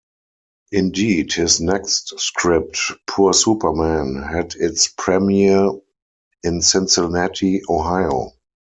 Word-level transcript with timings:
Indeed, 0.71 1.31
his 1.33 1.61
next 1.61 2.17
script, 2.19 2.79
"Poor 3.05 3.33
Super 3.35 3.71
Man", 3.71 4.23
had 4.23 4.55
its 4.55 4.87
premiere 4.87 5.73
in 6.41 6.63
Cincinnati, 6.63 7.61
Ohio. 7.69 8.31